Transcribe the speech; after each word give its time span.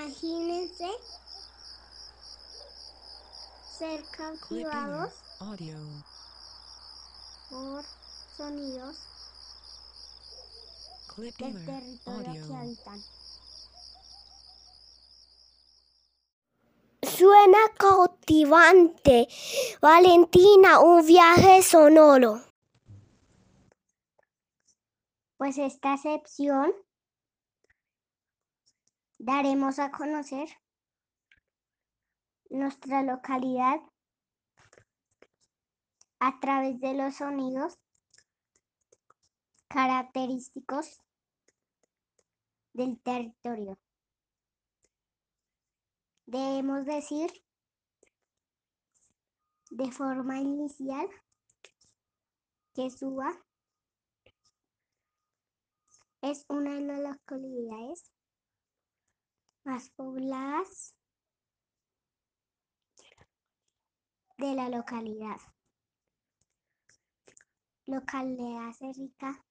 Imagínense 0.00 0.88
ser 3.78 4.02
cautivados 4.16 5.12
Audio. 5.40 5.76
por 7.50 7.84
sonidos 8.34 8.96
Clip 11.14 11.36
del 11.36 11.66
territorio 11.66 12.46
que 12.46 12.54
habitan. 12.54 13.00
Suena 17.02 17.58
cautivante. 17.76 19.28
Valentina, 19.82 20.80
un 20.80 21.04
viaje 21.04 21.62
sonoro. 21.62 22.42
Pues 25.36 25.58
esta 25.58 25.98
sección 25.98 26.72
daremos 29.20 29.78
a 29.78 29.90
conocer 29.90 30.48
nuestra 32.48 33.02
localidad 33.02 33.78
a 36.20 36.40
través 36.40 36.80
de 36.80 36.94
los 36.94 37.16
sonidos 37.16 37.78
característicos 39.68 41.02
del 42.72 42.98
territorio. 43.02 43.78
Debemos 46.24 46.86
decir 46.86 47.30
de 49.70 49.92
forma 49.92 50.38
inicial 50.38 51.06
que 52.74 52.88
Suba 52.88 53.38
es 56.22 56.46
una 56.48 56.76
de 56.76 56.80
las 56.80 57.00
localidades 57.00 58.09
más 59.70 59.88
pobladas 59.90 60.96
de 64.36 64.52
la 64.56 64.68
localidad. 64.68 65.40
Localidad 67.86 68.72
se 68.72 68.92
rica 68.92 69.46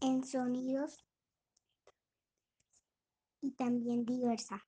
en 0.00 0.24
sonidos 0.24 1.04
y 3.42 3.50
también 3.50 4.06
diversa. 4.06 4.66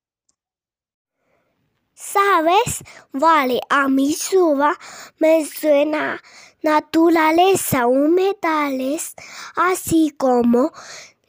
¿Sabes? 1.95 2.83
Vale, 3.11 3.61
a 3.67 3.87
mí 3.87 4.13
suba 4.13 4.77
me 5.17 5.43
suena 5.43 6.21
naturaleza, 6.61 7.87
humedales, 7.87 9.15
así 9.55 10.11
como 10.11 10.71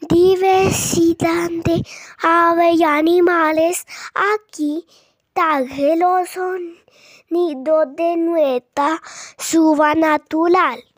diversidad 0.08 1.50
de 1.64 1.84
aves 2.22 2.78
y 2.78 2.84
animales. 2.84 3.86
Aquí 4.14 4.86
traje 5.32 5.96
los 5.96 6.28
sonidos 6.30 7.96
de 7.96 8.16
nuestra 8.16 9.00
suba 9.38 9.94
natural. 9.94 10.89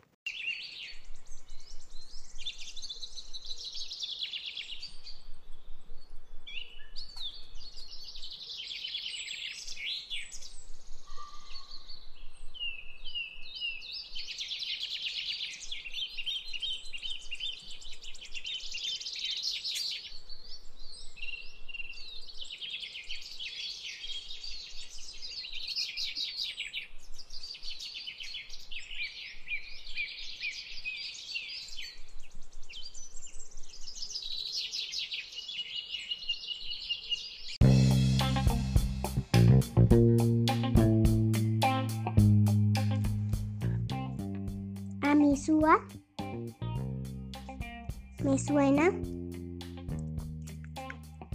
Me 48.23 48.39
suena. 48.39 48.91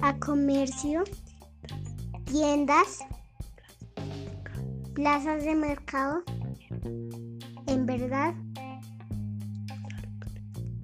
A 0.00 0.19
comercio, 0.19 1.04
tiendas, 2.24 3.00
plazas 4.94 5.44
de 5.44 5.54
mercado. 5.54 6.22
En 7.66 7.84
verdad, 7.84 8.34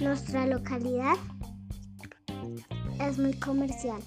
nuestra 0.02 0.46
localidad 0.46 1.16
es 3.00 3.18
muy 3.18 3.32
comercial. 3.34 4.02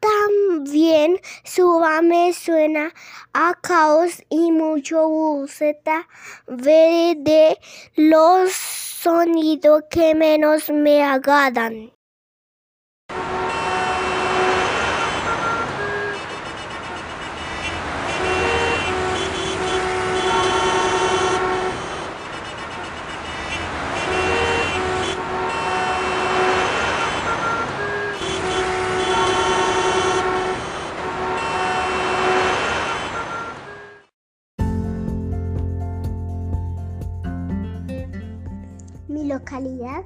También 0.00 1.20
suba 1.44 2.02
me 2.02 2.32
suena 2.32 2.94
a 3.32 3.54
caos 3.60 4.22
y 4.28 4.52
mucho 4.52 5.08
buceta 5.08 6.08
de 6.46 7.58
los 7.96 8.52
sonidos 8.52 9.84
que 9.90 10.14
menos 10.14 10.70
me 10.70 11.02
agradan. 11.02 11.97
Localidad 39.38 40.02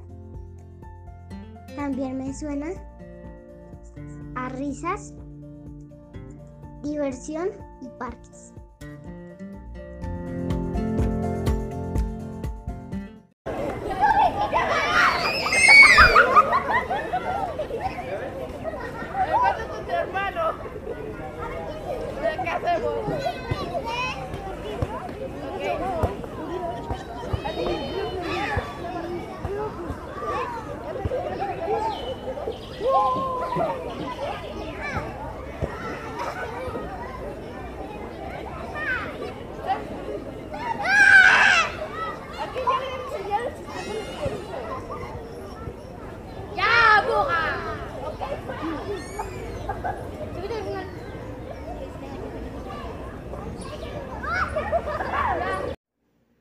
también 1.74 2.18
me 2.18 2.34
suena 2.34 2.68
a 4.34 4.50
risas, 4.50 5.14
diversión 6.82 7.48
y 7.80 7.88
parques. 7.98 8.52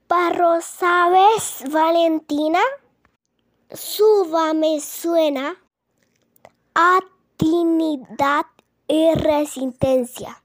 Barro, 0.07 0.61
¿sabes, 0.61 1.63
Valentina? 1.71 2.59
Suba 3.71 4.53
me 4.53 4.79
suena 4.81 5.55
a 6.75 6.99
y 8.87 9.13
resistencia. 9.15 10.40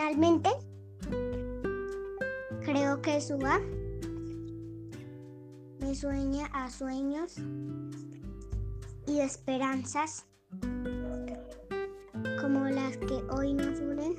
Finalmente, 0.00 0.48
creo 2.64 3.02
que 3.02 3.20
Suba 3.20 3.60
me 5.78 5.94
sueña 5.94 6.46
a 6.54 6.70
sueños 6.70 7.34
y 9.06 9.20
esperanzas 9.20 10.24
como 12.40 12.64
las 12.70 12.96
que 12.96 13.22
hoy 13.30 13.52
nos 13.52 13.78
unen 13.80 14.14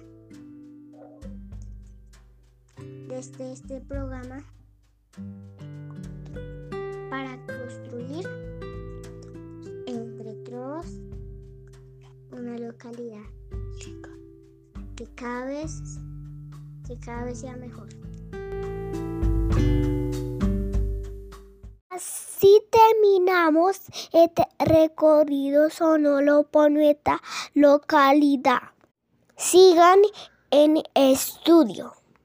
desde 3.08 3.54
este 3.54 3.82
programa 3.82 4.44
para 7.10 7.44
construir 7.48 8.28
entre 9.88 10.34
todos 10.44 10.86
una 12.32 12.60
localidad 12.60 13.41
cada 15.16 15.46
vez 15.46 15.82
que 16.88 16.98
cada 17.00 17.26
vez 17.26 17.40
sea 17.40 17.56
mejor. 17.56 17.90
Así 21.90 22.62
terminamos 22.72 23.82
este 24.14 24.48
recorrido 24.58 25.70
sonoro 25.70 26.44
por 26.44 26.72
nuestra 26.72 27.22
localidad. 27.54 28.62
Sigan 29.36 30.00
en 30.50 30.82
estudio. 30.96 32.01